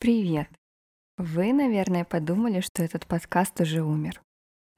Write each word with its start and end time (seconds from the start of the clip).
Привет! 0.00 0.48
Вы, 1.18 1.52
наверное, 1.52 2.06
подумали, 2.06 2.60
что 2.60 2.82
этот 2.82 3.06
подкаст 3.06 3.60
уже 3.60 3.82
умер. 3.82 4.22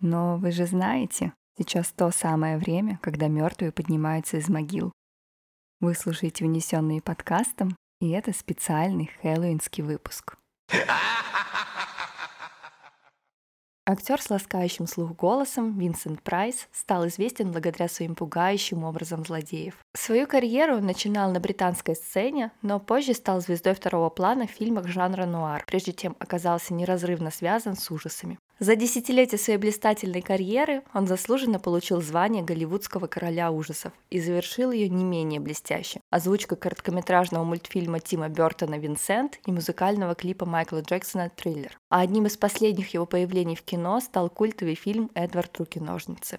Но 0.00 0.36
вы 0.36 0.50
же 0.50 0.66
знаете, 0.66 1.32
сейчас 1.56 1.92
то 1.92 2.10
самое 2.10 2.58
время, 2.58 2.98
когда 3.00 3.28
мертвые 3.28 3.70
поднимаются 3.70 4.38
из 4.38 4.48
могил. 4.48 4.90
Вы 5.78 5.94
слушаете 5.94 6.44
«Унесенные 6.44 7.00
подкастом», 7.00 7.76
и 8.00 8.10
это 8.10 8.32
специальный 8.32 9.12
хэллоуинский 9.22 9.84
выпуск. 9.84 10.34
Актер 13.84 14.22
с 14.22 14.30
ласкающим 14.30 14.86
слух 14.86 15.10
голосом 15.16 15.76
Винсент 15.76 16.22
Прайс 16.22 16.68
стал 16.70 17.08
известен 17.08 17.50
благодаря 17.50 17.88
своим 17.88 18.14
пугающим 18.14 18.84
образом 18.84 19.24
злодеев. 19.24 19.74
Свою 19.92 20.28
карьеру 20.28 20.76
он 20.76 20.86
начинал 20.86 21.32
на 21.32 21.40
британской 21.40 21.96
сцене, 21.96 22.52
но 22.62 22.78
позже 22.78 23.12
стал 23.12 23.40
звездой 23.40 23.74
второго 23.74 24.08
плана 24.08 24.46
в 24.46 24.52
фильмах 24.52 24.86
жанра 24.86 25.26
нуар, 25.26 25.64
прежде 25.66 25.92
чем 25.92 26.14
оказался 26.20 26.74
неразрывно 26.74 27.32
связан 27.32 27.74
с 27.74 27.90
ужасами. 27.90 28.38
За 28.58 28.76
десятилетия 28.76 29.38
своей 29.38 29.58
блистательной 29.58 30.22
карьеры 30.22 30.82
он 30.94 31.06
заслуженно 31.06 31.58
получил 31.58 32.00
звание 32.00 32.44
голливудского 32.44 33.08
короля 33.08 33.50
ужасов 33.50 33.92
и 34.10 34.20
завершил 34.20 34.70
ее 34.70 34.88
не 34.88 35.02
менее 35.02 35.40
блестяще. 35.40 36.00
Озвучка 36.10 36.54
короткометражного 36.54 37.42
мультфильма 37.42 37.98
Тима 37.98 38.28
Бертона 38.28 38.78
«Винсент» 38.78 39.40
и 39.46 39.52
музыкального 39.52 40.14
клипа 40.14 40.46
Майкла 40.46 40.80
Джексона 40.80 41.28
«Триллер». 41.30 41.76
А 41.90 42.00
одним 42.00 42.26
из 42.26 42.36
последних 42.36 42.94
его 42.94 43.04
появлений 43.04 43.56
в 43.56 43.62
кино 43.62 43.98
стал 44.00 44.30
культовый 44.30 44.76
фильм 44.76 45.10
«Эдвард 45.14 45.58
Руки-ножницы». 45.58 46.38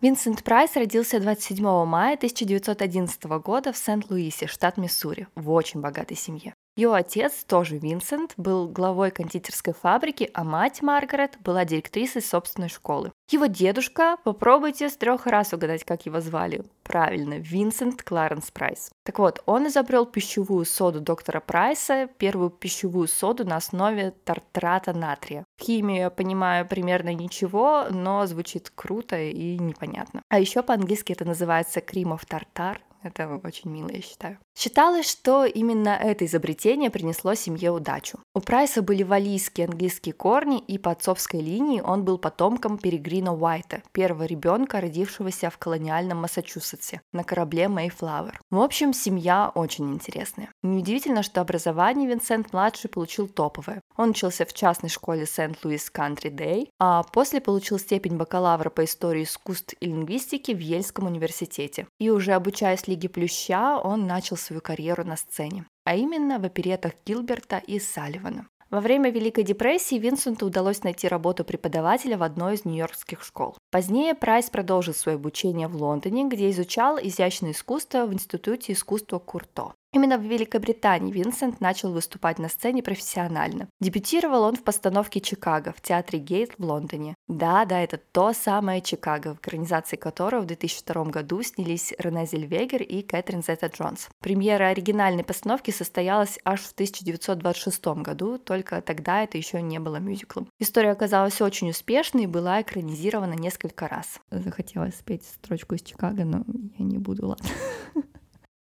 Винсент 0.00 0.42
Прайс 0.42 0.74
родился 0.74 1.20
27 1.20 1.64
мая 1.84 2.14
1911 2.14 3.22
года 3.44 3.72
в 3.72 3.76
Сент-Луисе, 3.76 4.48
штат 4.48 4.76
Миссури, 4.76 5.28
в 5.36 5.50
очень 5.50 5.80
богатой 5.80 6.16
семье. 6.16 6.54
Его 6.74 6.94
отец, 6.94 7.44
тоже 7.44 7.76
Винсент, 7.76 8.32
был 8.38 8.66
главой 8.66 9.10
кондитерской 9.10 9.74
фабрики, 9.74 10.30
а 10.32 10.42
мать 10.42 10.80
Маргарет 10.80 11.36
была 11.40 11.66
директрисой 11.66 12.22
собственной 12.22 12.70
школы. 12.70 13.12
Его 13.30 13.44
дедушка, 13.44 14.16
попробуйте 14.24 14.88
с 14.88 14.96
трех 14.96 15.26
раз 15.26 15.52
угадать, 15.52 15.84
как 15.84 16.06
его 16.06 16.20
звали. 16.20 16.64
Правильно, 16.82 17.34
Винсент 17.34 18.02
Кларенс 18.02 18.50
Прайс. 18.50 18.90
Так 19.04 19.18
вот, 19.18 19.42
он 19.44 19.66
изобрел 19.68 20.06
пищевую 20.06 20.64
соду 20.64 21.00
доктора 21.00 21.40
Прайса, 21.40 22.08
первую 22.18 22.48
пищевую 22.48 23.06
соду 23.06 23.44
на 23.44 23.56
основе 23.56 24.12
тартрата 24.24 24.94
натрия. 24.94 25.44
Химию 25.60 25.98
я 25.98 26.10
понимаю 26.10 26.66
примерно 26.66 27.12
ничего, 27.12 27.84
но 27.90 28.24
звучит 28.26 28.72
круто 28.74 29.20
и 29.20 29.58
непонятно. 29.58 30.22
А 30.30 30.38
еще 30.38 30.62
по-английски 30.62 31.12
это 31.12 31.26
называется 31.26 31.82
кримов 31.82 32.24
тартар, 32.24 32.80
это 33.02 33.40
очень 33.42 33.70
мило, 33.70 33.88
я 33.90 34.00
считаю. 34.00 34.38
Считалось, 34.56 35.08
что 35.08 35.44
именно 35.44 35.90
это 35.90 36.26
изобретение 36.26 36.90
принесло 36.90 37.34
семье 37.34 37.70
удачу. 37.70 38.18
У 38.34 38.40
Прайса 38.40 38.82
были 38.82 39.02
валийские 39.02 39.66
английские 39.66 40.12
корни, 40.12 40.58
и 40.58 40.78
по 40.78 40.90
отцовской 40.90 41.40
линии 41.40 41.80
он 41.80 42.04
был 42.04 42.18
потомком 42.18 42.78
Перегрина 42.78 43.34
Уайта, 43.34 43.82
первого 43.92 44.24
ребенка, 44.24 44.80
родившегося 44.80 45.50
в 45.50 45.58
колониальном 45.58 46.18
Массачусетсе, 46.18 47.00
на 47.12 47.24
корабле 47.24 47.64
Mayflower. 47.64 48.34
В 48.50 48.60
общем, 48.60 48.92
семья 48.92 49.50
очень 49.54 49.92
интересная. 49.92 50.50
Неудивительно, 50.62 51.22
что 51.22 51.40
образование 51.40 52.08
Винсент-младший 52.08 52.90
получил 52.90 53.28
топовое. 53.28 53.80
Он 53.96 54.10
учился 54.10 54.44
в 54.44 54.52
частной 54.52 54.90
школе 54.90 55.26
Сент-Луис 55.26 55.90
Кантри 55.90 56.28
Дэй, 56.28 56.70
а 56.78 57.02
после 57.02 57.40
получил 57.40 57.78
степень 57.78 58.16
бакалавра 58.16 58.70
по 58.70 58.84
истории 58.84 59.24
искусств 59.24 59.74
и 59.80 59.86
лингвистики 59.86 60.52
в 60.52 60.58
Ельском 60.58 61.06
университете. 61.06 61.86
И 61.98 62.10
уже 62.10 62.32
обучаясь 62.32 62.86
Лиге 62.92 63.08
Плюща, 63.08 63.80
он 63.82 64.06
начал 64.06 64.36
свою 64.36 64.60
карьеру 64.60 65.02
на 65.04 65.16
сцене, 65.16 65.64
а 65.84 65.96
именно 65.96 66.38
в 66.38 66.44
оперетах 66.44 66.92
Гилберта 67.06 67.56
и 67.56 67.78
Салливана. 67.78 68.48
Во 68.70 68.80
время 68.80 69.10
Великой 69.10 69.44
депрессии 69.44 69.98
Винсенту 69.98 70.46
удалось 70.46 70.82
найти 70.82 71.08
работу 71.08 71.42
преподавателя 71.44 72.18
в 72.18 72.22
одной 72.22 72.54
из 72.54 72.66
нью-йоркских 72.66 73.22
школ. 73.22 73.56
Позднее 73.70 74.14
Прайс 74.14 74.50
продолжил 74.50 74.92
свое 74.92 75.16
обучение 75.16 75.68
в 75.68 75.76
Лондоне, 75.76 76.24
где 76.28 76.50
изучал 76.50 76.98
изящное 76.98 77.52
искусство 77.52 78.04
в 78.04 78.12
Институте 78.12 78.72
искусства 78.72 79.18
Курто. 79.18 79.72
Именно 79.94 80.16
в 80.16 80.22
Великобритании 80.22 81.12
Винсент 81.12 81.60
начал 81.60 81.92
выступать 81.92 82.38
на 82.38 82.48
сцене 82.48 82.82
профессионально. 82.82 83.68
Дебютировал 83.78 84.44
он 84.44 84.56
в 84.56 84.62
постановке 84.62 85.20
«Чикаго» 85.20 85.74
в 85.76 85.82
театре 85.82 86.18
Гейт 86.18 86.54
в 86.56 86.64
Лондоне. 86.64 87.14
Да, 87.28 87.66
да, 87.66 87.78
это 87.78 87.98
то 87.98 88.32
самое 88.32 88.80
Чикаго, 88.80 89.34
в 89.34 89.38
экранизации 89.38 89.96
которого 89.96 90.40
в 90.40 90.46
2002 90.46 91.04
году 91.04 91.42
снялись 91.42 91.92
Рене 91.98 92.24
Зельвегер 92.24 92.80
и 92.80 93.02
Кэтрин 93.02 93.42
Зетта 93.42 93.66
Джонс. 93.66 94.08
Премьера 94.20 94.68
оригинальной 94.68 95.24
постановки 95.24 95.70
состоялась 95.70 96.38
аж 96.42 96.62
в 96.62 96.72
1926 96.72 97.86
году, 98.02 98.38
только 98.38 98.80
тогда 98.80 99.22
это 99.22 99.36
еще 99.36 99.60
не 99.60 99.78
было 99.78 99.96
мюзиклом. 99.96 100.48
История 100.58 100.92
оказалась 100.92 101.42
очень 101.42 101.68
успешной 101.68 102.24
и 102.24 102.26
была 102.26 102.62
экранизирована 102.62 103.34
несколько 103.34 103.88
раз. 103.88 104.20
Захотелось 104.30 104.94
спеть 104.94 105.26
строчку 105.26 105.74
из 105.74 105.82
Чикаго, 105.82 106.24
но 106.24 106.44
я 106.78 106.84
не 106.86 106.96
буду, 106.96 107.26
ладно. 107.26 107.46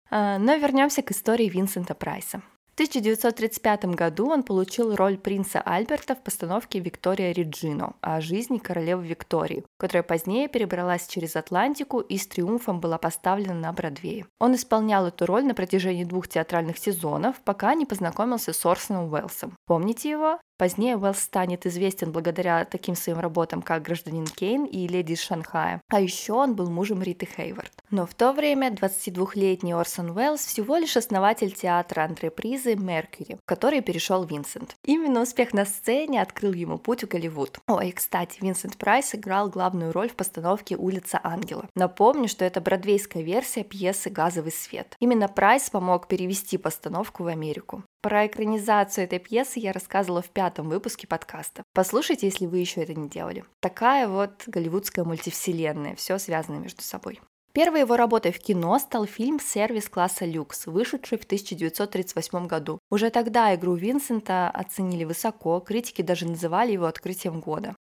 А, 0.10 0.38
но 0.38 0.56
вернемся 0.56 1.02
к 1.02 1.12
истории 1.12 1.50
Винсента 1.50 1.94
Прайса. 1.94 2.42
В 2.70 2.80
1935 2.80 3.86
году 3.96 4.30
он 4.30 4.44
получил 4.44 4.96
роль 4.96 5.18
принца 5.18 5.60
Альберта 5.62 6.14
в 6.14 6.22
постановке 6.22 6.78
«Виктория 6.78 7.32
Реджино» 7.32 7.96
о 8.02 8.22
жизни 8.22 8.60
королевы 8.60 9.08
Виктории, 9.08 9.64
которая 9.80 10.04
позднее 10.04 10.48
перебралась 10.48 11.08
через 11.08 11.36
Атлантику 11.36 12.02
и 12.02 12.18
с 12.20 12.28
триумфом 12.28 12.80
была 12.80 13.00
поставлена 13.00 13.56
на 13.56 13.74
Бродвее. 13.74 14.28
Он 14.40 14.54
исполнял 14.54 15.08
эту 15.08 15.26
роль 15.26 15.44
на 15.44 15.56
протяжении 15.56 16.04
двух 16.04 16.28
театральных 16.28 16.78
сезонов, 16.78 17.42
пока 17.44 17.74
не 17.74 17.88
познакомился 17.88 18.54
с 18.54 18.64
Орсоном 18.64 19.12
Уэллсом. 19.12 19.56
Помните 19.66 20.12
его? 20.12 20.40
Позднее 20.58 20.98
Уэллс 20.98 21.20
станет 21.20 21.68
известен 21.68 22.12
благодаря 22.12 22.66
таким 22.66 22.96
своим 22.96 23.20
работам, 23.20 23.62
как 23.62 23.84
«Гражданин 23.84 24.26
Кейн» 24.26 24.66
и 24.66 24.88
«Леди 24.88 25.16
Шанхая». 25.16 25.82
А 25.90 26.02
еще 26.02 26.34
он 26.34 26.56
был 26.56 26.72
мужем 26.72 27.04
Риты 27.04 27.28
Хейвард. 27.28 27.72
Но 27.92 28.08
в 28.08 28.16
то 28.16 28.34
время 28.34 28.72
22-летний 28.72 29.74
Орсон 29.74 30.18
Уэллс 30.18 30.44
всего 30.44 30.78
лишь 30.78 30.98
основатель 30.98 31.52
театра 31.52 32.02
антрепризы 32.02 32.76
«Меркьюри», 32.76 33.36
в 33.36 33.46
который 33.46 33.82
перешел 33.82 34.24
Винсент. 34.24 34.76
Именно 34.84 35.22
успех 35.22 35.54
на 35.54 35.66
сцене 35.66 36.24
открыл 36.24 36.54
ему 36.54 36.80
путь 36.80 37.04
в 37.04 37.08
Голливуд. 37.08 37.60
Ой, 37.68 37.92
кстати, 37.92 38.40
Винсент 38.42 38.78
Прайс 38.78 39.14
играл 39.14 39.50
главную 39.50 39.92
роль 39.92 40.10
в 40.10 40.16
постановке 40.16 40.76
«Улица 40.76 41.20
Ангела». 41.24 41.70
Напомню, 41.76 42.28
что 42.28 42.44
это 42.44 42.62
бродвейская 42.62 43.22
версия 43.22 43.64
пьесы 43.64 44.10
«Газовый 44.10 44.52
свет». 44.52 44.96
Именно 45.00 45.28
Прайс 45.28 45.70
помог 45.70 46.08
перевести 46.08 46.58
постановку 46.58 47.22
в 47.24 47.28
Америку. 47.28 47.84
Про 48.02 48.28
экранизацию 48.28 49.06
этой 49.06 49.20
пьесы 49.20 49.60
я 49.60 49.72
рассказывала 49.72 50.22
в 50.22 50.30
пятом 50.30 50.70
выпуске 50.70 51.08
подкаста. 51.08 51.64
Послушайте, 51.74 52.28
если 52.28 52.46
вы 52.46 52.60
еще 52.60 52.82
это 52.82 52.94
не 52.94 53.10
делали. 53.10 53.44
Такая 53.60 54.08
вот 54.08 54.44
голливудская 54.46 55.04
мультивселенная, 55.04 55.96
все 55.96 56.18
связано 56.20 56.58
между 56.58 56.84
собой. 56.84 57.20
Первой 57.54 57.80
его 57.80 57.98
работой 57.98 58.32
в 58.32 58.40
кино 58.40 58.78
стал 58.78 59.08
фильм 59.08 59.40
«Сервис 59.40 59.90
класса 59.90 60.26
люкс», 60.26 60.68
вышедший 60.68 61.18
в 61.18 61.24
1938 61.24 62.46
году. 62.46 62.78
Уже 62.92 63.10
тогда 63.10 63.56
игру 63.56 63.74
Винсента 63.74 64.52
оценили 64.52 65.04
высоко, 65.04 65.60
критики 65.60 66.04
даже 66.04 66.28
называли 66.28 66.74
его 66.74 66.86
открытием 66.86 67.40
года. 67.40 67.76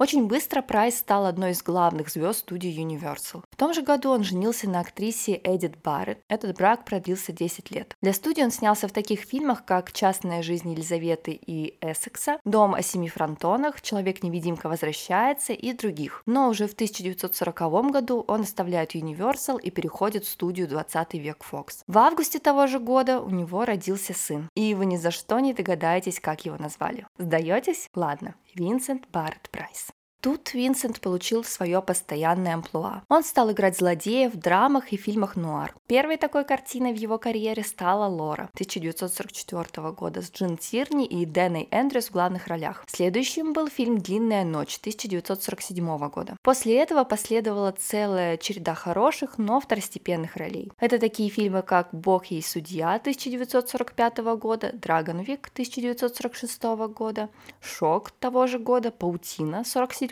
Очень 0.00 0.26
быстро 0.26 0.60
Прайс 0.60 0.98
стал 0.98 1.24
одной 1.24 1.52
из 1.52 1.62
главных 1.62 2.08
звезд 2.08 2.40
студии 2.40 2.82
Universal. 2.82 3.44
В 3.48 3.56
том 3.56 3.72
же 3.72 3.82
году 3.82 4.10
он 4.10 4.24
женился 4.24 4.68
на 4.68 4.80
актрисе 4.80 5.40
Эдит 5.44 5.80
Барретт. 5.80 6.18
Этот 6.28 6.56
брак 6.56 6.84
продлился 6.84 7.30
10 7.30 7.70
лет. 7.70 7.94
Для 8.02 8.12
студии 8.12 8.42
он 8.42 8.50
снялся 8.50 8.88
в 8.88 8.92
таких 8.92 9.20
фильмах, 9.20 9.64
как 9.64 9.92
«Частная 9.92 10.42
жизнь 10.42 10.72
Елизаветы 10.72 11.30
и 11.30 11.78
Эссекса», 11.80 12.40
«Дом 12.44 12.74
о 12.74 12.82
семи 12.82 13.08
фронтонах», 13.08 13.80
«Человек-невидимка 13.82 14.68
возвращается» 14.68 15.52
и 15.52 15.72
других. 15.72 16.22
Но 16.26 16.48
уже 16.48 16.66
в 16.66 16.72
1940 16.72 17.90
году 17.92 18.24
он 18.26 18.40
оставляет 18.40 18.96
Universal 18.96 19.60
и 19.60 19.70
переходит 19.70 20.24
в 20.24 20.28
студию 20.28 20.66
20 20.66 21.14
век 21.14 21.44
Fox. 21.48 21.84
В 21.86 21.98
августе 21.98 22.40
того 22.40 22.66
же 22.66 22.80
года 22.80 23.20
у 23.20 23.30
него 23.30 23.64
родился 23.64 24.12
сын. 24.12 24.48
И 24.56 24.74
вы 24.74 24.86
ни 24.86 24.96
за 24.96 25.12
что 25.12 25.38
не 25.38 25.54
догадаетесь, 25.54 26.18
как 26.18 26.44
его 26.44 26.56
назвали. 26.58 27.06
Сдаетесь? 27.16 27.88
Ладно. 27.94 28.34
Винсент 28.54 29.08
Барретт 29.10 29.50
Прайс. 29.50 29.90
Тут 30.24 30.54
Винсент 30.54 31.02
получил 31.02 31.44
свое 31.44 31.82
постоянное 31.82 32.54
амплуа. 32.54 33.02
Он 33.10 33.22
стал 33.22 33.52
играть 33.52 33.76
злодеев 33.76 34.32
в 34.32 34.38
драмах 34.38 34.90
и 34.94 34.96
фильмах 34.96 35.36
нуар. 35.36 35.74
Первой 35.86 36.16
такой 36.16 36.46
картиной 36.46 36.94
в 36.94 36.96
его 36.96 37.18
карьере 37.18 37.62
стала 37.62 38.06
«Лора» 38.06 38.48
1944 38.54 39.90
года 39.90 40.22
с 40.22 40.32
Джин 40.32 40.56
Тирни 40.56 41.04
и 41.04 41.26
Дэной 41.26 41.68
Эндрюс 41.70 42.06
в 42.06 42.12
главных 42.12 42.46
ролях. 42.46 42.86
Следующим 42.86 43.52
был 43.52 43.68
фильм 43.68 43.98
«Длинная 43.98 44.44
ночь» 44.44 44.78
1947 44.78 46.08
года. 46.08 46.38
После 46.40 46.78
этого 46.78 47.04
последовала 47.04 47.72
целая 47.72 48.38
череда 48.38 48.74
хороших, 48.74 49.36
но 49.36 49.60
второстепенных 49.60 50.36
ролей. 50.36 50.72
Это 50.80 50.98
такие 50.98 51.28
фильмы, 51.28 51.60
как 51.60 51.90
«Бог 51.92 52.30
и 52.30 52.40
судья» 52.40 52.94
1945 52.94 54.16
года, 54.38 54.70
«Драгонвик» 54.72 55.50
1946 55.52 56.62
года, 56.94 57.28
«Шок» 57.60 58.10
того 58.12 58.46
же 58.46 58.58
года, 58.58 58.90
«Паутина» 58.90 59.64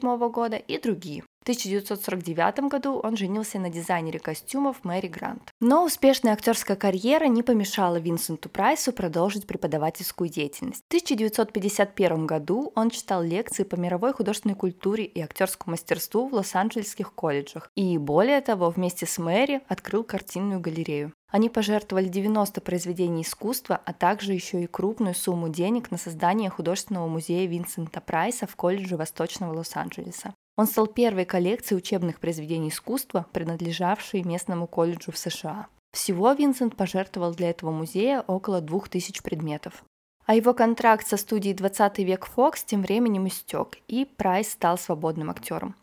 47 0.02 0.30
года 0.32 0.56
и 0.56 0.78
другие. 0.78 1.22
В 1.42 1.44
1949 1.44 2.68
году 2.70 3.00
он 3.02 3.16
женился 3.16 3.58
на 3.58 3.68
дизайнере 3.68 4.20
костюмов 4.20 4.84
Мэри 4.84 5.08
Грант. 5.08 5.50
Но 5.58 5.84
успешная 5.84 6.34
актерская 6.34 6.76
карьера 6.76 7.24
не 7.24 7.42
помешала 7.42 7.96
Винсенту 7.96 8.48
Прайсу 8.48 8.92
продолжить 8.92 9.48
преподавательскую 9.48 10.30
деятельность. 10.30 10.84
В 10.84 10.94
1951 10.94 12.26
году 12.28 12.70
он 12.76 12.90
читал 12.90 13.24
лекции 13.24 13.64
по 13.64 13.74
мировой 13.74 14.12
художественной 14.12 14.54
культуре 14.54 15.04
и 15.04 15.20
актерскому 15.20 15.72
мастерству 15.72 16.28
в 16.28 16.34
Лос-Анджелесских 16.34 17.12
колледжах. 17.12 17.72
И 17.74 17.98
более 17.98 18.40
того, 18.40 18.70
вместе 18.70 19.06
с 19.06 19.18
Мэри 19.18 19.62
открыл 19.66 20.04
картинную 20.04 20.60
галерею. 20.60 21.12
Они 21.32 21.48
пожертвовали 21.48 22.06
90 22.08 22.60
произведений 22.60 23.22
искусства, 23.22 23.80
а 23.84 23.92
также 23.92 24.32
еще 24.32 24.62
и 24.62 24.68
крупную 24.68 25.16
сумму 25.16 25.48
денег 25.48 25.90
на 25.90 25.96
создание 25.96 26.50
художественного 26.50 27.08
музея 27.08 27.48
Винсента 27.48 28.00
Прайса 28.00 28.46
в 28.46 28.54
колледже 28.54 28.96
Восточного 28.96 29.54
Лос-Анджелеса. 29.54 30.34
Он 30.56 30.66
стал 30.66 30.86
первой 30.86 31.24
коллекцией 31.24 31.78
учебных 31.78 32.20
произведений 32.20 32.68
искусства, 32.68 33.26
принадлежавшей 33.32 34.22
местному 34.22 34.66
колледжу 34.66 35.12
в 35.12 35.18
США. 35.18 35.68
Всего 35.92 36.32
Винсент 36.32 36.76
пожертвовал 36.76 37.34
для 37.34 37.50
этого 37.50 37.70
музея 37.70 38.22
около 38.26 38.60
2000 38.60 39.22
предметов. 39.22 39.84
А 40.24 40.34
его 40.34 40.54
контракт 40.54 41.06
со 41.06 41.16
студией 41.16 41.54
20 41.54 41.98
век 41.98 42.28
Fox 42.34 42.64
тем 42.64 42.82
временем 42.82 43.26
истек, 43.26 43.78
и 43.88 44.04
Прайс 44.04 44.52
стал 44.52 44.78
свободным 44.78 45.30
актером. 45.30 45.74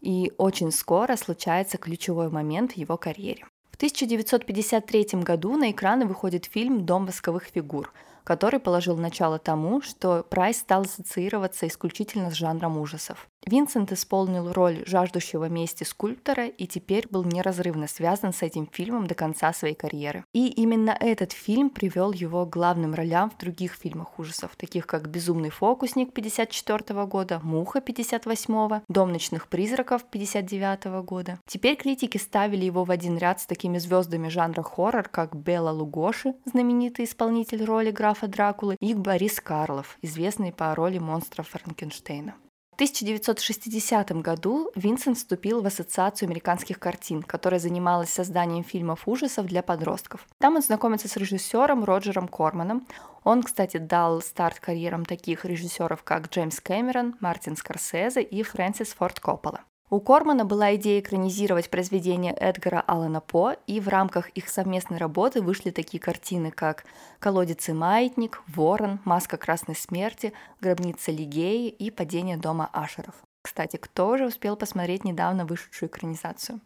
И 0.00 0.32
очень 0.36 0.70
скоро 0.70 1.16
случается 1.16 1.78
ключевой 1.78 2.28
момент 2.28 2.72
в 2.72 2.76
его 2.76 2.96
карьере. 2.96 3.46
В 3.70 3.76
1953 3.76 5.22
году 5.22 5.56
на 5.56 5.70
экраны 5.70 6.06
выходит 6.06 6.44
фильм 6.44 6.84
«Дом 6.84 7.06
восковых 7.06 7.44
фигур», 7.44 7.92
который 8.28 8.60
положил 8.60 8.98
начало 8.98 9.38
тому, 9.38 9.80
что 9.80 10.22
Прайс 10.22 10.58
стал 10.58 10.82
ассоциироваться 10.82 11.66
исключительно 11.66 12.30
с 12.30 12.34
жанром 12.34 12.76
ужасов. 12.76 13.26
Винсент 13.46 13.92
исполнил 13.92 14.52
роль 14.52 14.82
жаждущего 14.84 15.48
мести 15.48 15.84
скульптора 15.84 16.46
и 16.46 16.66
теперь 16.66 17.06
был 17.08 17.24
неразрывно 17.24 17.86
связан 17.86 18.34
с 18.34 18.42
этим 18.42 18.68
фильмом 18.70 19.06
до 19.06 19.14
конца 19.14 19.54
своей 19.54 19.74
карьеры. 19.74 20.24
И 20.34 20.48
именно 20.48 20.94
этот 20.98 21.32
фильм 21.32 21.70
привел 21.70 22.12
его 22.12 22.44
к 22.44 22.50
главным 22.50 22.94
ролям 22.94 23.30
в 23.30 23.38
других 23.38 23.72
фильмах 23.72 24.18
ужасов, 24.18 24.54
таких 24.56 24.86
как 24.86 25.08
«Безумный 25.08 25.48
фокусник» 25.48 26.12
54 26.12 27.06
года, 27.06 27.40
«Муха» 27.42 27.80
58 27.80 28.82
«Дом 28.88 29.12
ночных 29.12 29.48
призраков» 29.48 30.04
59 30.04 31.02
года. 31.02 31.38
Теперь 31.46 31.76
критики 31.76 32.18
ставили 32.18 32.66
его 32.66 32.84
в 32.84 32.90
один 32.90 33.16
ряд 33.16 33.40
с 33.40 33.46
такими 33.46 33.78
звездами 33.78 34.28
жанра 34.28 34.62
хоррор, 34.62 35.08
как 35.08 35.34
Белла 35.34 35.70
Лугоши, 35.70 36.34
знаменитый 36.44 37.06
исполнитель 37.06 37.64
роли 37.64 37.90
графа 38.18 38.28
Дракулы, 38.28 38.76
и 38.80 38.94
Борис 38.94 39.40
Карлов, 39.40 39.96
известный 40.02 40.52
по 40.52 40.74
роли 40.74 40.98
монстра 40.98 41.44
Франкенштейна. 41.44 42.34
В 42.72 42.74
1960 42.74 44.12
году 44.22 44.70
Винсент 44.74 45.18
вступил 45.18 45.62
в 45.62 45.66
Ассоциацию 45.66 46.28
американских 46.28 46.78
картин, 46.78 47.22
которая 47.22 47.60
занималась 47.60 48.10
созданием 48.10 48.64
фильмов 48.64 49.06
ужасов 49.06 49.46
для 49.46 49.62
подростков. 49.62 50.26
Там 50.38 50.56
он 50.56 50.62
знакомится 50.62 51.08
с 51.08 51.16
режиссером 51.16 51.84
Роджером 51.84 52.28
Корманом. 52.28 52.86
Он, 53.24 53.42
кстати, 53.42 53.76
дал 53.76 54.20
старт 54.20 54.60
карьерам 54.60 55.04
таких 55.04 55.44
режиссеров, 55.44 56.02
как 56.02 56.28
Джеймс 56.28 56.60
Кэмерон, 56.60 57.16
Мартин 57.20 57.56
Скорсезе 57.56 58.22
и 58.22 58.42
Фрэнсис 58.42 58.94
Форд 58.94 59.20
Коппола. 59.20 59.60
У 59.90 60.00
Кормана 60.00 60.44
была 60.44 60.76
идея 60.76 61.00
экранизировать 61.00 61.70
произведения 61.70 62.34
Эдгара 62.34 62.84
Аллана 62.86 63.22
По, 63.22 63.52
и 63.66 63.80
в 63.80 63.88
рамках 63.88 64.28
их 64.30 64.50
совместной 64.50 64.98
работы 64.98 65.40
вышли 65.40 65.70
такие 65.70 65.98
картины, 65.98 66.50
как 66.50 66.84
«Колодец 67.18 67.70
и 67.70 67.72
маятник», 67.72 68.42
«Ворон», 68.48 69.00
«Маска 69.06 69.38
красной 69.38 69.74
смерти», 69.74 70.34
«Гробница 70.60 71.10
Лигеи» 71.10 71.68
и 71.68 71.90
«Падение 71.90 72.36
дома 72.36 72.68
Ашеров». 72.74 73.14
Кстати, 73.42 73.76
кто 73.76 74.18
же 74.18 74.26
успел 74.26 74.56
посмотреть 74.56 75.04
недавно 75.04 75.46
вышедшую 75.46 75.88
экранизацию? 75.88 76.60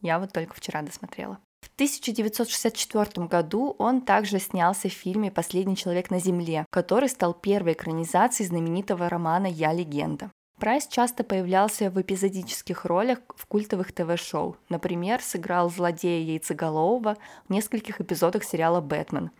Я 0.00 0.18
вот 0.18 0.32
только 0.32 0.54
вчера 0.54 0.80
досмотрела. 0.80 1.38
В 1.60 1.74
1964 1.74 3.26
году 3.26 3.76
он 3.78 4.00
также 4.00 4.38
снялся 4.38 4.88
в 4.88 4.92
фильме 4.92 5.30
«Последний 5.30 5.76
человек 5.76 6.10
на 6.10 6.20
Земле», 6.20 6.64
который 6.70 7.10
стал 7.10 7.34
первой 7.34 7.74
экранизацией 7.74 8.48
знаменитого 8.48 9.10
романа 9.10 9.46
«Я 9.46 9.74
легенда». 9.74 10.30
Прайс 10.62 10.86
часто 10.86 11.24
появлялся 11.24 11.90
в 11.90 12.00
эпизодических 12.00 12.84
ролях 12.84 13.18
в 13.34 13.46
культовых 13.46 13.90
ТВ-шоу. 13.90 14.56
Например, 14.68 15.20
сыграл 15.20 15.68
злодея 15.68 16.24
Яйцеголового 16.24 17.16
в 17.48 17.52
нескольких 17.52 18.00
эпизодах 18.00 18.44
сериала 18.44 18.80
«Бэтмен». 18.80 19.32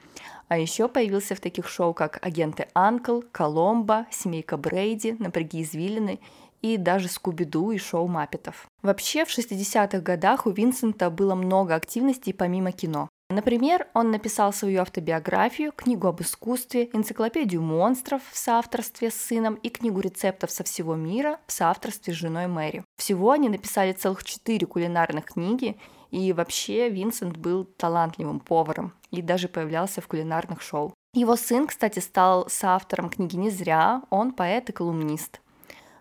А 0.48 0.58
еще 0.58 0.88
появился 0.88 1.36
в 1.36 1.40
таких 1.40 1.68
шоу, 1.68 1.94
как 1.94 2.18
«Агенты 2.26 2.66
Анкл», 2.74 3.20
«Коломбо», 3.30 4.06
«Семейка 4.10 4.56
Брейди», 4.56 5.14
«Напряги 5.20 5.62
извилины» 5.62 6.18
и 6.60 6.76
даже 6.76 7.06
Скуби-Ду 7.06 7.70
и 7.70 7.78
шоу 7.78 8.08
Маппетов. 8.08 8.66
Вообще, 8.82 9.24
в 9.24 9.28
60-х 9.28 10.00
годах 10.00 10.46
у 10.46 10.50
Винсента 10.50 11.08
было 11.08 11.36
много 11.36 11.76
активностей 11.76 12.34
помимо 12.34 12.72
кино. 12.72 13.08
Например, 13.32 13.88
он 13.94 14.10
написал 14.10 14.52
свою 14.52 14.82
автобиографию, 14.82 15.72
книгу 15.72 16.06
об 16.06 16.20
искусстве, 16.20 16.90
энциклопедию 16.92 17.62
монстров 17.62 18.20
в 18.30 18.36
соавторстве 18.36 19.10
с 19.10 19.14
сыном 19.14 19.54
и 19.54 19.70
книгу 19.70 20.00
рецептов 20.00 20.50
со 20.50 20.64
всего 20.64 20.96
мира 20.96 21.40
в 21.46 21.52
соавторстве 21.52 22.12
с 22.12 22.16
женой 22.16 22.46
Мэри. 22.46 22.84
Всего 22.98 23.30
они 23.30 23.48
написали 23.48 23.92
целых 23.92 24.22
четыре 24.22 24.66
кулинарных 24.66 25.24
книги, 25.24 25.78
и 26.10 26.34
вообще 26.34 26.90
Винсент 26.90 27.38
был 27.38 27.64
талантливым 27.64 28.38
поваром 28.38 28.92
и 29.10 29.22
даже 29.22 29.48
появлялся 29.48 30.02
в 30.02 30.08
кулинарных 30.08 30.60
шоу. 30.60 30.92
Его 31.14 31.36
сын, 31.36 31.66
кстати, 31.66 32.00
стал 32.00 32.50
соавтором 32.50 33.08
книги 33.08 33.36
не 33.36 33.48
зря, 33.48 34.02
он 34.10 34.32
поэт 34.32 34.68
и 34.68 34.72
колумнист. 34.72 35.40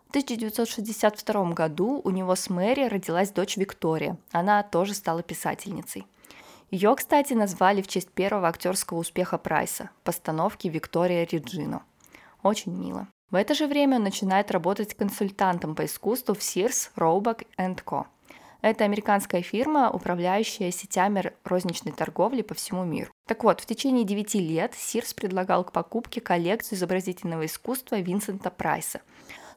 В 0.07 0.10
1962 0.10 1.54
году 1.54 2.01
у 2.04 2.10
него 2.10 2.36
с 2.36 2.50
Мэри 2.50 2.89
родилась 2.89 3.31
дочь 3.31 3.56
Виктория. 3.56 4.18
Она 4.33 4.62
тоже 4.63 4.94
стала 4.94 5.24
писательницей. 5.24 6.06
Ее, 6.71 6.95
кстати, 6.95 7.33
назвали 7.33 7.81
в 7.81 7.88
честь 7.88 8.09
первого 8.12 8.47
актерского 8.47 9.00
успеха 9.00 9.38
Прайса– 9.38 9.89
постановки 10.06 10.69
Виктория 10.69 11.27
Реджино. 11.29 11.83
Очень 12.44 12.73
мило. 12.73 13.09
В 13.29 13.35
это 13.35 13.53
же 13.53 13.68
время 13.68 13.97
он 13.97 14.03
начинает 14.03 14.51
работать 14.51 14.94
консультантом 14.94 15.75
по 15.75 15.83
искусству 15.83 16.33
в 16.33 16.39
Sears, 16.39 16.91
Roebuck 16.95 17.45
Co. 17.57 18.06
Это 18.62 18.85
американская 18.85 19.41
фирма, 19.41 19.89
управляющая 19.91 20.71
сетями 20.71 21.33
розничной 21.44 21.91
торговли 21.91 22.41
по 22.41 22.53
всему 22.53 22.85
миру. 22.85 23.12
Так 23.27 23.44
вот, 23.44 23.59
в 23.59 23.65
течение 23.65 24.06
9 24.06 24.35
лет 24.35 24.73
Sears 24.73 25.13
предлагал 25.13 25.65
к 25.65 25.73
покупке 25.73 26.21
коллекцию 26.21 26.77
изобразительного 26.77 27.47
искусства 27.47 28.00
Винсента 28.00 28.50
Прайса– 28.50 29.01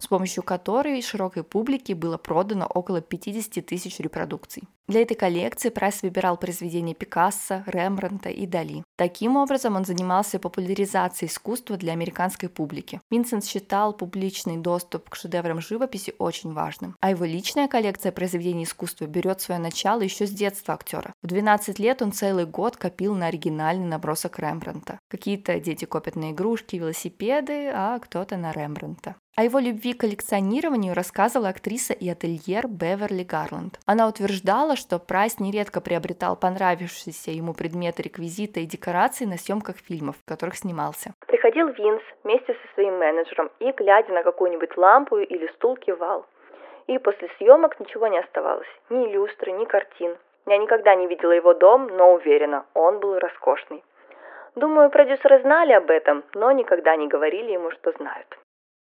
с 0.04 0.06
помощью 0.06 0.42
которой 0.42 1.00
широкой 1.02 1.42
публике 1.42 1.94
было 1.94 2.18
продано 2.18 2.66
около 2.66 3.00
50 3.00 3.64
тысяч 3.64 3.98
репродукций. 3.98 4.64
Для 4.86 5.00
этой 5.00 5.14
коллекции 5.14 5.70
Прайс 5.70 6.02
выбирал 6.02 6.36
произведения 6.36 6.92
Пикассо, 6.92 7.62
Рембрандта 7.66 8.28
и 8.28 8.46
Дали. 8.46 8.84
Таким 8.96 9.36
образом, 9.36 9.76
он 9.76 9.86
занимался 9.86 10.38
популяризацией 10.38 11.30
искусства 11.30 11.78
для 11.78 11.94
американской 11.94 12.50
публики. 12.50 13.00
Винсент 13.10 13.46
считал 13.46 13.94
публичный 13.94 14.58
доступ 14.58 15.08
к 15.08 15.16
шедеврам 15.16 15.62
живописи 15.62 16.14
очень 16.18 16.52
важным, 16.52 16.96
а 17.00 17.10
его 17.10 17.24
личная 17.24 17.66
коллекция 17.66 18.12
произведений 18.12 18.64
искусства 18.64 19.06
берет 19.06 19.40
свое 19.40 19.58
начало 19.58 20.02
еще 20.02 20.26
с 20.26 20.30
детства 20.30 20.74
актера. 20.74 21.14
В 21.22 21.28
12 21.28 21.78
лет 21.78 22.02
он 22.02 22.12
целый 22.12 22.44
год 22.44 22.76
копил 22.76 23.14
на 23.14 23.28
оригинальный 23.28 23.86
набросок 23.86 24.38
Рембрандта. 24.38 24.98
Какие-то 25.08 25.58
дети 25.60 25.86
копят 25.86 26.14
на 26.14 26.32
игрушки, 26.32 26.76
велосипеды, 26.76 27.70
а 27.72 27.98
кто-то 28.00 28.36
на 28.36 28.52
Рембрандта. 28.52 29.16
О 29.36 29.42
его 29.42 29.58
любви 29.58 29.94
к 29.94 30.00
коллекционированию 30.00 30.94
рассказывала 30.94 31.48
актриса 31.48 31.92
и 31.92 32.08
ательер 32.08 32.68
Беверли 32.68 33.24
Гарланд. 33.24 33.80
Она 33.84 34.06
утверждала, 34.06 34.73
что 34.76 34.98
Прайс 34.98 35.40
нередко 35.40 35.80
приобретал 35.80 36.36
понравившиеся 36.36 37.30
ему 37.30 37.54
предметы 37.54 38.02
реквизита 38.02 38.60
и 38.60 38.66
декорации 38.66 39.24
на 39.24 39.36
съемках 39.36 39.76
фильмов, 39.76 40.16
в 40.16 40.28
которых 40.28 40.56
снимался. 40.56 41.14
Приходил 41.26 41.68
Винс 41.68 42.02
вместе 42.22 42.54
со 42.54 42.74
своим 42.74 42.98
менеджером 42.98 43.50
и, 43.60 43.70
глядя 43.72 44.12
на 44.12 44.22
какую-нибудь 44.22 44.76
лампу 44.76 45.18
или 45.18 45.46
стул, 45.54 45.76
кивал. 45.76 46.26
И 46.86 46.98
после 46.98 47.28
съемок 47.38 47.80
ничего 47.80 48.08
не 48.08 48.18
оставалось. 48.18 48.68
Ни 48.90 49.06
люстры, 49.12 49.52
ни 49.52 49.64
картин. 49.64 50.16
Я 50.46 50.58
никогда 50.58 50.94
не 50.94 51.06
видела 51.06 51.32
его 51.32 51.54
дом, 51.54 51.86
но 51.86 52.14
уверена, 52.14 52.66
он 52.74 53.00
был 53.00 53.18
роскошный. 53.18 53.82
Думаю, 54.54 54.90
продюсеры 54.90 55.40
знали 55.40 55.72
об 55.72 55.90
этом, 55.90 56.22
но 56.34 56.52
никогда 56.52 56.96
не 56.96 57.08
говорили 57.08 57.52
ему, 57.52 57.70
что 57.72 57.92
знают. 57.92 58.38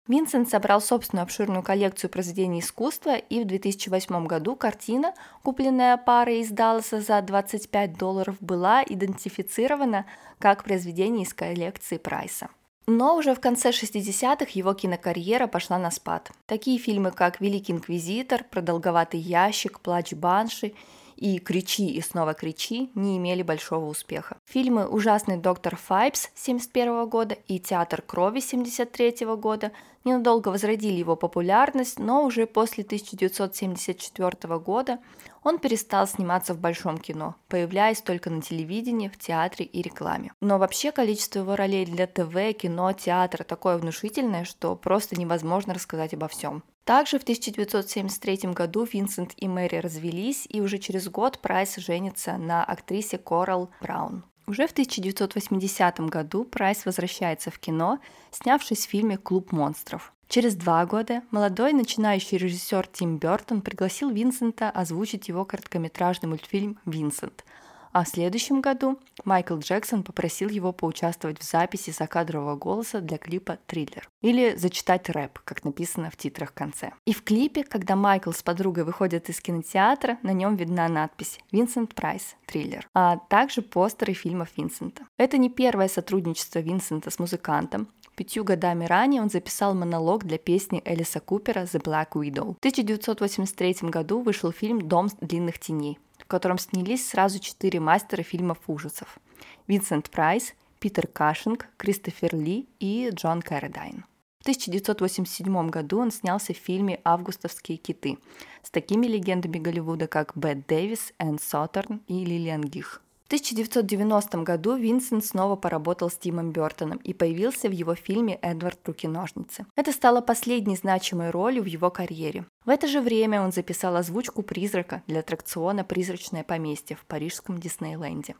Винсент 0.09 0.49
собрал 0.49 0.81
собственную 0.81 1.25
обширную 1.25 1.63
коллекцию 1.63 2.11
произведений 2.11 2.61
искусства, 2.61 3.17
и 3.17 3.45
в 3.45 3.47
2008 3.47 4.27
году 4.27 4.57
картина, 4.57 5.13
купленная 5.43 5.99
парой 5.99 6.41
из 6.41 6.49
Далласа 6.49 7.01
за 7.01 7.21
25 7.21 7.97
долларов, 7.99 8.37
была 8.41 8.83
идентифицирована 8.83 10.07
как 10.39 10.65
произведение 10.65 11.25
из 11.25 11.35
коллекции 11.35 11.99
Прайса. 11.99 12.49
Но 12.87 13.17
уже 13.17 13.35
в 13.35 13.41
конце 13.41 13.69
60-х 13.69 14.47
его 14.55 14.73
кинокарьера 14.73 15.47
пошла 15.47 15.79
на 15.79 15.91
спад. 15.91 16.33
Такие 16.47 16.79
фильмы, 16.79 17.11
как 17.11 17.39
«Великий 17.39 17.75
инквизитор», 17.75 18.45
«Продолговатый 18.45 19.21
ящик», 19.21 19.79
«Плач 19.81 20.15
Банши» 20.15 20.73
и 21.19 21.39
«Кричи» 21.41 21.91
и 21.91 22.01
снова 22.01 22.33
«Кричи» 22.35 22.91
не 22.95 23.19
имели 23.19 23.43
большого 23.43 23.87
успеха. 23.87 24.37
Фильмы 24.47 24.87
«Ужасный 24.87 25.37
доктор 25.37 25.77
Файпс» 25.77 26.27
1971 26.27 27.09
года 27.09 27.35
и 27.49 27.59
«Театр 27.59 28.03
крови» 28.03 28.39
1973 28.39 29.27
года 29.37 29.73
ненадолго 30.05 30.49
возродили 30.49 30.97
его 30.97 31.17
популярность, 31.17 31.99
но 31.99 32.25
уже 32.25 32.47
после 32.47 32.85
1974 32.85 34.59
года 34.59 34.99
он 35.43 35.59
перестал 35.59 36.07
сниматься 36.07 36.55
в 36.55 36.59
большом 36.59 36.99
кино, 36.99 37.35
появляясь 37.49 38.01
только 38.01 38.31
на 38.31 38.41
телевидении, 38.41 39.09
в 39.09 39.19
театре 39.19 39.65
и 39.67 39.83
рекламе. 39.83 40.33
Но 40.41 40.59
вообще 40.59 40.93
количество 40.93 41.41
его 41.41 41.57
ролей 41.57 41.85
для 41.85 42.07
ТВ, 42.07 42.35
кино, 42.57 42.93
театра 42.93 43.45
такое 43.45 43.79
внушительное, 43.79 44.45
что 44.45 44.77
просто 44.77 45.19
невозможно 45.19 45.75
рассказать 45.75 46.15
обо 46.15 46.29
всем. 46.29 46.63
Также 46.89 47.19
в 47.19 47.23
1973 47.23 48.53
году 48.55 48.89
Винсент 48.91 49.35
и 49.37 49.47
Мэри 49.47 49.77
развелись, 49.77 50.47
и 50.49 50.63
уже 50.63 50.79
через 50.79 51.11
год 51.11 51.39
Прайс 51.39 51.77
женится 51.77 52.39
на 52.39 52.65
актрисе 52.65 53.19
Корал 53.19 53.69
Браун. 53.83 54.25
Уже 54.47 54.67
в 54.67 54.73
1980 54.73 56.01
году 56.09 56.45
Прайс 56.45 56.87
возвращается 56.87 57.51
в 57.51 57.59
кино, 57.59 57.99
снявшись 58.31 58.87
в 58.87 58.89
фильме 58.89 59.19
«Клуб 59.19 59.53
монстров». 59.53 60.15
Через 60.29 60.55
два 60.55 60.87
года 60.87 61.21
молодой 61.31 61.75
начинающий 61.75 62.39
режиссер 62.39 62.87
Тим 62.87 63.19
Бертон 63.19 63.61
пригласил 63.61 64.09
Винсента 64.09 64.71
озвучить 64.71 65.29
его 65.29 65.45
короткометражный 65.45 66.31
мультфильм 66.31 66.79
«Винсент», 66.87 67.45
а 67.93 68.05
в 68.05 68.09
следующем 68.09 68.61
году 68.61 68.99
Майкл 69.25 69.59
Джексон 69.59 70.03
попросил 70.03 70.49
его 70.49 70.73
поучаствовать 70.73 71.41
в 71.41 71.51
записи 71.51 71.91
закадрового 71.91 72.57
голоса 72.57 73.01
для 73.01 73.19
клипа 73.19 73.59
«Триллер» 73.67 74.09
или 74.21 74.57
зачитать 74.57 75.09
рэп, 75.09 75.39
как 75.45 75.65
написано 75.65 76.11
в 76.11 76.17
титрах 76.17 76.51
в 76.51 76.55
конце. 76.55 76.93
И 77.05 77.13
в 77.13 77.23
клипе, 77.23 77.65
когда 77.65 77.97
Майкл 77.97 78.33
с 78.33 78.43
подругой 78.43 78.85
выходят 78.85 79.29
из 79.29 79.41
кинотеатра, 79.41 80.19
на 80.23 80.33
нем 80.33 80.57
видна 80.57 80.89
надпись 80.89 81.39
«Винсент 81.53 81.95
Прайс. 81.95 82.37
Триллер», 82.47 82.89
а 82.95 83.17
также 83.17 83.63
постеры 83.63 84.15
фильмов 84.15 84.49
Винсента. 84.57 85.05
Это 85.19 85.37
не 85.39 85.51
первое 85.51 85.89
сотрудничество 85.89 86.61
Винсента 86.61 87.11
с 87.11 87.19
музыкантом, 87.19 87.89
Пятью 88.19 88.43
годами 88.43 88.85
ранее 88.85 89.23
он 89.23 89.31
записал 89.31 89.75
монолог 89.75 90.25
для 90.25 90.39
песни 90.39 90.83
Элиса 90.85 91.21
Купера 91.21 91.61
«The 91.61 91.81
Black 91.81 92.15
Widow». 92.15 92.55
В 92.55 92.59
1983 92.59 93.89
году 93.91 94.23
вышел 94.23 94.51
фильм 94.51 94.83
«Дом 94.89 95.09
длинных 95.21 95.61
теней», 95.61 96.01
в 96.29 96.31
котором 96.31 96.59
снялись 96.59 97.09
сразу 97.09 97.39
четыре 97.39 97.81
мастера 97.81 98.23
фильмов 98.23 98.59
ужасов. 98.67 99.19
Винсент 99.67 100.11
Прайс, 100.11 100.53
Питер 100.79 101.07
Кашинг, 101.07 101.69
Кристофер 101.79 102.37
Ли 102.37 102.69
и 102.79 103.09
Джон 103.15 103.41
Кэрридайн. 103.41 104.05
В 104.41 104.43
1987 104.43 105.71
году 105.71 106.01
он 106.01 106.11
снялся 106.11 106.53
в 106.53 106.59
фильме 106.59 107.01
«Августовские 107.03 107.79
киты» 107.79 108.19
с 108.63 108.71
такими 108.71 109.07
легендами 109.07 109.57
Голливуда, 109.57 110.07
как 110.07 110.37
Бет 110.37 110.67
Дэвис, 110.67 111.15
Энн 111.19 111.39
Соттерн 111.39 112.03
и 112.09 112.27
Лиллиан 112.27 112.61
Гиш. 112.61 113.01
В 113.29 113.31
1990 113.31 114.39
году 114.39 114.77
Винсент 114.77 115.23
снова 115.23 115.55
поработал 115.55 116.09
с 116.09 116.17
Тимом 116.17 116.51
Бертоном 116.51 116.97
и 116.97 117.13
появился 117.13 117.69
в 117.69 117.73
его 117.73 117.95
фильме 117.95 118.39
«Эдвард 118.41 118.79
Руки-ножницы». 118.87 119.67
Это 119.77 119.93
стало 119.93 120.23
последней 120.23 120.77
значимой 120.77 121.29
ролью 121.29 121.63
в 121.63 121.67
его 121.67 121.91
карьере. 121.91 122.47
В 122.65 122.71
это 122.71 122.87
же 122.87 123.03
время 123.03 123.43
он 123.43 123.53
записал 123.53 123.97
озвучку 123.97 124.43
«Призрака» 124.43 125.03
для 125.07 125.21
аттракциона 125.21 125.85
«Призрачное 125.85 126.43
поместье» 126.43 126.97
в 126.97 127.05
парижском 127.05 127.59
Диснейленде. 127.59 128.35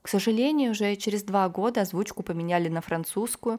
К 0.00 0.08
сожалению, 0.08 0.70
уже 0.70 0.94
через 0.94 1.24
два 1.24 1.48
года 1.48 1.80
озвучку 1.80 2.22
поменяли 2.22 2.68
на 2.68 2.82
французскую. 2.82 3.58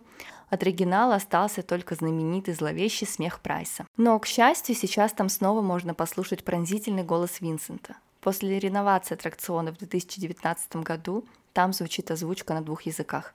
От 0.49 0.61
оригинала 0.61 1.15
остался 1.15 1.63
только 1.63 1.95
знаменитый 1.95 2.53
зловещий 2.53 3.05
смех 3.05 3.41
Прайса. 3.41 3.85
Но, 3.97 4.17
к 4.19 4.25
счастью, 4.25 4.75
сейчас 4.75 5.11
там 5.11 5.27
снова 5.27 5.61
можно 5.61 5.93
послушать 5.93 6.45
пронзительный 6.45 7.03
голос 7.03 7.41
Винсента. 7.41 7.97
После 8.21 8.59
реновации 8.59 9.15
аттракциона 9.15 9.73
в 9.73 9.77
2019 9.77 10.75
году 10.77 11.25
там 11.53 11.73
звучит 11.73 12.11
озвучка 12.11 12.53
на 12.53 12.61
двух 12.61 12.83
языках. 12.83 13.33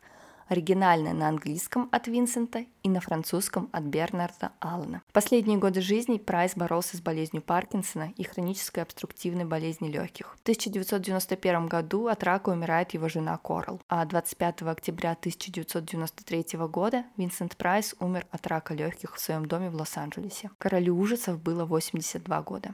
Оригинальная 0.49 1.12
на 1.12 1.28
английском 1.28 1.88
от 1.90 2.07
Винсента 2.07 2.64
и 2.85 2.88
на 2.88 3.00
французском 3.00 3.69
от 3.73 3.83
Бернарда 3.83 4.52
Аллена. 4.61 5.02
В 5.09 5.12
последние 5.12 5.59
годы 5.59 5.81
жизни 5.81 6.19
Прайс 6.19 6.55
боролся 6.55 6.97
с 6.97 7.00
болезнью 7.00 7.43
Паркинсона 7.43 8.12
и 8.16 8.23
хронической 8.23 8.85
обструктивной 8.85 9.45
болезнью 9.45 9.90
легких. 9.90 10.37
В 10.38 10.43
1991 10.43 11.66
году 11.66 12.07
от 12.07 12.23
рака 12.23 12.50
умирает 12.50 12.95
его 12.95 13.09
жена 13.09 13.37
Корал, 13.38 13.81
а 13.88 14.05
25 14.05 14.62
октября 14.62 15.12
1993 15.14 16.59
года 16.69 17.05
Винсент 17.16 17.57
Прайс 17.57 17.97
умер 17.99 18.25
от 18.31 18.47
рака 18.47 18.73
легких 18.73 19.16
в 19.16 19.21
своем 19.21 19.47
доме 19.47 19.69
в 19.69 19.75
Лос-Анджелесе. 19.75 20.50
Королю 20.59 20.97
ужасов 20.97 21.43
было 21.43 21.64
82 21.64 22.43
года. 22.43 22.73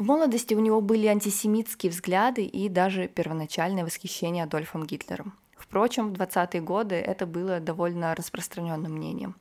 В 0.00 0.02
молодости 0.02 0.54
у 0.54 0.60
него 0.60 0.80
были 0.80 1.06
антисемитские 1.08 1.92
взгляды 1.92 2.42
и 2.42 2.70
даже 2.70 3.06
первоначальное 3.06 3.84
восхищение 3.84 4.44
Адольфом 4.44 4.86
Гитлером. 4.86 5.34
Впрочем, 5.54 6.08
в 6.08 6.16
20-е 6.16 6.62
годы 6.62 6.94
это 6.94 7.26
было 7.26 7.60
довольно 7.60 8.14
распространенным 8.14 8.94
мнением. 8.94 9.36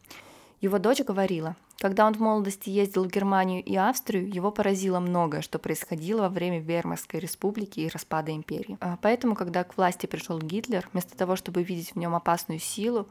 Его 0.59 0.77
дочь 0.77 0.99
говорила, 0.99 1.55
когда 1.79 2.05
он 2.05 2.13
в 2.13 2.19
молодости 2.19 2.69
ездил 2.69 3.05
в 3.05 3.07
Германию 3.07 3.63
и 3.63 3.75
Австрию, 3.75 4.29
его 4.29 4.51
поразило 4.51 4.99
многое, 4.99 5.41
что 5.41 5.59
происходило 5.59 6.21
во 6.21 6.29
время 6.29 6.59
Вермарской 6.59 7.19
республики 7.19 7.79
и 7.79 7.89
распада 7.89 8.31
империи. 8.31 8.77
А 8.81 8.97
поэтому, 9.01 9.35
когда 9.35 9.63
к 9.63 9.77
власти 9.77 10.05
пришел 10.05 10.39
Гитлер, 10.39 10.87
вместо 10.91 11.17
того, 11.17 11.35
чтобы 11.35 11.63
видеть 11.63 11.93
в 11.93 11.95
нем 11.95 12.15
опасную 12.15 12.59
силу, 12.59 13.07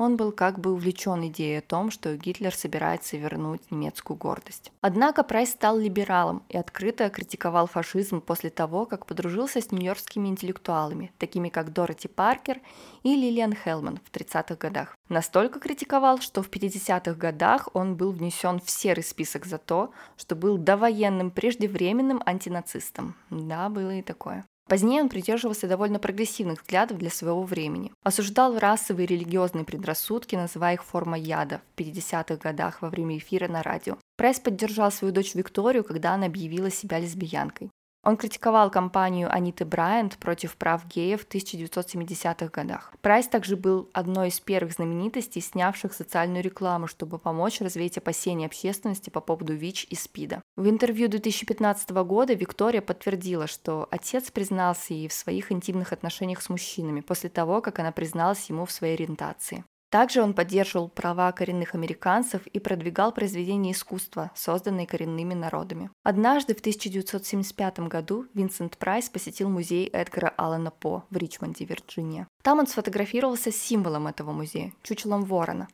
он 0.00 0.16
был 0.16 0.32
как 0.32 0.58
бы 0.58 0.72
увлечен 0.72 1.26
идеей 1.26 1.58
о 1.58 1.62
том, 1.62 1.90
что 1.90 2.16
Гитлер 2.16 2.54
собирается 2.54 3.18
вернуть 3.18 3.70
немецкую 3.70 4.16
гордость. 4.16 4.72
Однако 4.80 5.22
Прайс 5.22 5.50
стал 5.50 5.76
либералом 5.76 6.42
и 6.48 6.56
открыто 6.56 7.10
критиковал 7.10 7.66
фашизм 7.66 8.22
после 8.22 8.48
того, 8.48 8.86
как 8.86 9.04
подружился 9.04 9.60
с 9.60 9.70
нью-йоркскими 9.70 10.28
интеллектуалами, 10.28 11.12
такими 11.18 11.50
как 11.50 11.74
Дороти 11.74 12.08
Паркер 12.08 12.60
и 13.02 13.14
Лилиан 13.14 13.54
Хелман 13.54 13.98
в 14.02 14.10
30-х 14.10 14.54
годах. 14.54 14.96
Настолько 15.10 15.60
критиковал, 15.60 16.18
что 16.20 16.42
в 16.42 16.48
50-х 16.48 17.12
годах 17.14 17.68
он 17.74 17.96
был 17.96 18.09
внесен 18.12 18.60
в 18.60 18.70
серый 18.70 19.04
список 19.04 19.46
за 19.46 19.58
то, 19.58 19.92
что 20.16 20.36
был 20.36 20.58
довоенным 20.58 21.30
преждевременным 21.30 22.22
антинацистом. 22.24 23.16
Да, 23.30 23.68
было 23.68 23.90
и 23.96 24.02
такое. 24.02 24.44
Позднее 24.70 25.02
он 25.02 25.08
придерживался 25.08 25.66
довольно 25.66 25.98
прогрессивных 25.98 26.62
взглядов 26.62 26.98
для 26.98 27.10
своего 27.10 27.42
времени. 27.42 27.92
Осуждал 28.04 28.56
расовые 28.56 29.06
и 29.06 29.08
религиозные 29.08 29.64
предрассудки, 29.64 30.36
называя 30.36 30.74
их 30.74 30.84
формой 30.84 31.20
яда 31.20 31.60
в 31.74 31.80
50-х 31.80 32.36
годах 32.36 32.80
во 32.80 32.88
время 32.88 33.18
эфира 33.18 33.48
на 33.48 33.64
радио. 33.64 33.96
Прайс 34.16 34.38
поддержал 34.38 34.92
свою 34.92 35.12
дочь 35.12 35.34
Викторию, 35.34 35.82
когда 35.82 36.14
она 36.14 36.26
объявила 36.26 36.70
себя 36.70 37.00
лесбиянкой. 37.00 37.70
Он 38.02 38.16
критиковал 38.16 38.70
кампанию 38.70 39.30
Аниты 39.30 39.66
Брайант 39.66 40.16
против 40.16 40.56
прав 40.56 40.86
геев 40.86 41.22
в 41.22 41.28
1970-х 41.28 42.46
годах. 42.46 42.94
Прайс 43.02 43.28
также 43.28 43.56
был 43.56 43.90
одной 43.92 44.28
из 44.28 44.40
первых 44.40 44.72
знаменитостей, 44.72 45.42
снявших 45.42 45.92
социальную 45.92 46.42
рекламу, 46.42 46.86
чтобы 46.86 47.18
помочь 47.18 47.60
развеять 47.60 47.98
опасения 47.98 48.46
общественности 48.46 49.10
по 49.10 49.20
поводу 49.20 49.52
ВИЧ 49.52 49.86
и 49.90 49.94
СПИДа. 49.94 50.42
В 50.56 50.68
интервью 50.70 51.08
2015 51.08 51.90
года 51.90 52.32
Виктория 52.32 52.80
подтвердила, 52.80 53.46
что 53.46 53.86
отец 53.90 54.30
признался 54.30 54.94
ей 54.94 55.08
в 55.08 55.12
своих 55.12 55.52
интимных 55.52 55.92
отношениях 55.92 56.40
с 56.40 56.48
мужчинами 56.48 57.02
после 57.02 57.28
того, 57.28 57.60
как 57.60 57.80
она 57.80 57.92
призналась 57.92 58.48
ему 58.48 58.64
в 58.64 58.72
своей 58.72 58.94
ориентации. 58.94 59.64
Также 59.90 60.22
он 60.22 60.34
поддерживал 60.34 60.88
права 60.88 61.32
коренных 61.32 61.74
американцев 61.74 62.46
и 62.46 62.60
продвигал 62.60 63.10
произведения 63.10 63.72
искусства, 63.72 64.30
созданные 64.36 64.86
коренными 64.86 65.34
народами. 65.34 65.90
Однажды 66.04 66.54
в 66.54 66.60
1975 66.60 67.80
году 67.80 68.26
Винсент 68.32 68.78
Прайс 68.78 69.10
посетил 69.10 69.48
музей 69.50 69.88
Эдгара 69.88 70.32
Аллена 70.36 70.70
По 70.70 71.02
в 71.10 71.16
Ричмонде, 71.16 71.64
Вирджиния. 71.64 72.28
Там 72.42 72.60
он 72.60 72.68
сфотографировался 72.68 73.50
с 73.50 73.56
символом 73.56 74.06
этого 74.06 74.30
музея– 74.30 74.72
чучелом 74.84 75.24
ворона, 75.24 75.66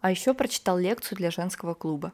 а 0.00 0.12
еще 0.12 0.34
прочитал 0.34 0.78
лекцию 0.78 1.18
для 1.18 1.32
женского 1.32 1.74
клуба. 1.74 2.12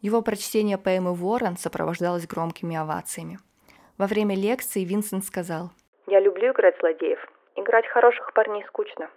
Его 0.00 0.22
прочтение 0.22 0.78
поэмы 0.78 1.12
«Ворон» 1.12 1.58
сопровождалось 1.58 2.26
громкими 2.26 2.76
овациями. 2.76 3.40
Во 3.98 4.06
время 4.06 4.36
лекции 4.36 4.84
Винсент 4.84 5.24
сказал 5.24 5.70
«Я 6.06 6.20
люблю 6.20 6.52
играть 6.52 6.76
злодеев. 6.80 7.18
Играть 7.56 7.86
хороших 7.88 8.32
парней 8.32 8.64
скучно. 8.68 9.10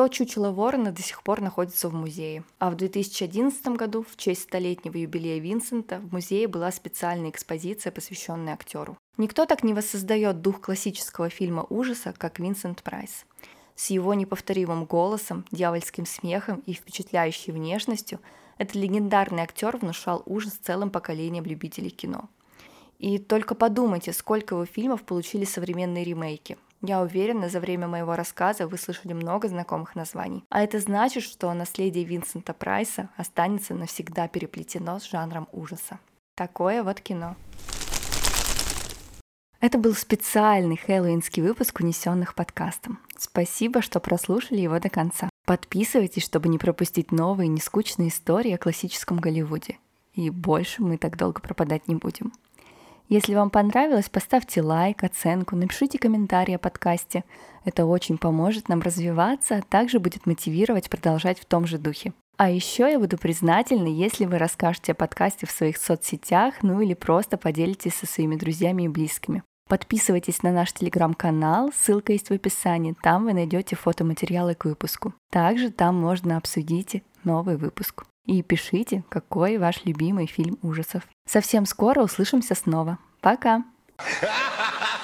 То 0.00 0.08
чучело 0.08 0.50
ворона 0.50 0.92
до 0.92 1.02
сих 1.02 1.22
пор 1.22 1.42
находится 1.42 1.90
в 1.90 1.92
музее. 1.92 2.42
А 2.58 2.70
в 2.70 2.74
2011 2.74 3.76
году, 3.76 4.02
в 4.02 4.16
честь 4.16 4.44
столетнего 4.44 4.96
юбилея 4.96 5.38
Винсента, 5.40 5.98
в 5.98 6.10
музее 6.10 6.48
была 6.48 6.72
специальная 6.72 7.28
экспозиция, 7.28 7.90
посвященная 7.92 8.54
актеру. 8.54 8.96
Никто 9.18 9.44
так 9.44 9.62
не 9.62 9.74
воссоздает 9.74 10.40
дух 10.40 10.62
классического 10.62 11.28
фильма 11.28 11.66
ужаса, 11.68 12.14
как 12.16 12.38
Винсент 12.38 12.82
Прайс. 12.82 13.26
С 13.74 13.90
его 13.90 14.14
неповторимым 14.14 14.86
голосом, 14.86 15.44
дьявольским 15.50 16.06
смехом 16.06 16.62
и 16.64 16.72
впечатляющей 16.72 17.52
внешностью 17.52 18.20
этот 18.56 18.76
легендарный 18.76 19.42
актер 19.42 19.76
внушал 19.76 20.22
ужас 20.24 20.54
целым 20.54 20.88
поколениям 20.88 21.44
любителей 21.44 21.90
кино. 21.90 22.30
И 22.98 23.18
только 23.18 23.54
подумайте, 23.54 24.14
сколько 24.14 24.54
его 24.54 24.64
фильмов 24.64 25.02
получили 25.02 25.44
современные 25.44 26.04
ремейки– 26.04 26.56
я 26.82 27.02
уверена, 27.02 27.50
за 27.50 27.60
время 27.60 27.88
моего 27.88 28.16
рассказа 28.16 28.66
вы 28.66 28.78
слышали 28.78 29.12
много 29.12 29.48
знакомых 29.48 29.94
названий. 29.94 30.44
А 30.48 30.62
это 30.62 30.78
значит, 30.78 31.22
что 31.22 31.52
наследие 31.52 32.04
Винсента 32.04 32.54
Прайса 32.54 33.10
останется 33.16 33.74
навсегда 33.74 34.28
переплетено 34.28 34.98
с 34.98 35.10
жанром 35.10 35.46
ужаса. 35.52 35.98
Такое 36.36 36.82
вот 36.82 37.00
кино. 37.00 37.36
Это 39.60 39.76
был 39.76 39.94
специальный 39.94 40.78
хэллоуинский 40.78 41.42
выпуск 41.42 41.80
унесенных 41.80 42.34
подкастом. 42.34 42.98
Спасибо, 43.18 43.82
что 43.82 44.00
прослушали 44.00 44.60
его 44.60 44.78
до 44.78 44.88
конца. 44.88 45.28
Подписывайтесь, 45.44 46.24
чтобы 46.24 46.48
не 46.48 46.56
пропустить 46.56 47.12
новые 47.12 47.48
нескучные 47.48 48.08
истории 48.08 48.52
о 48.52 48.58
классическом 48.58 49.18
Голливуде. 49.18 49.78
И 50.14 50.30
больше 50.30 50.82
мы 50.82 50.96
так 50.96 51.18
долго 51.18 51.42
пропадать 51.42 51.88
не 51.88 51.94
будем. 51.94 52.32
Если 53.10 53.34
вам 53.34 53.50
понравилось, 53.50 54.08
поставьте 54.08 54.62
лайк, 54.62 55.02
оценку, 55.02 55.56
напишите 55.56 55.98
комментарий 55.98 56.54
о 56.54 56.60
подкасте. 56.60 57.24
Это 57.64 57.84
очень 57.84 58.18
поможет 58.18 58.68
нам 58.68 58.80
развиваться, 58.80 59.56
а 59.56 59.62
также 59.62 59.98
будет 59.98 60.26
мотивировать 60.26 60.88
продолжать 60.88 61.40
в 61.40 61.44
том 61.44 61.66
же 61.66 61.78
духе. 61.78 62.12
А 62.36 62.50
еще 62.50 62.88
я 62.88 63.00
буду 63.00 63.18
признательна, 63.18 63.88
если 63.88 64.26
вы 64.26 64.38
расскажете 64.38 64.92
о 64.92 64.94
подкасте 64.94 65.44
в 65.44 65.50
своих 65.50 65.76
соцсетях, 65.78 66.62
ну 66.62 66.80
или 66.80 66.94
просто 66.94 67.36
поделитесь 67.36 67.96
со 67.96 68.06
своими 68.06 68.36
друзьями 68.36 68.84
и 68.84 68.88
близкими. 68.88 69.42
Подписывайтесь 69.68 70.44
на 70.44 70.52
наш 70.52 70.72
телеграм-канал, 70.72 71.72
ссылка 71.76 72.12
есть 72.12 72.28
в 72.28 72.32
описании, 72.32 72.94
там 73.02 73.24
вы 73.24 73.32
найдете 73.32 73.74
фотоматериалы 73.74 74.54
к 74.54 74.66
выпуску. 74.66 75.14
Также 75.32 75.72
там 75.72 75.96
можно 75.96 76.36
обсудить 76.36 77.02
новый 77.24 77.56
выпуск. 77.56 78.04
И 78.26 78.42
пишите, 78.42 79.02
какой 79.08 79.58
ваш 79.58 79.84
любимый 79.84 80.26
фильм 80.26 80.58
ужасов. 80.62 81.08
Совсем 81.30 81.64
скоро 81.64 82.02
услышимся 82.02 82.56
снова. 82.56 82.98
Пока! 83.20 83.62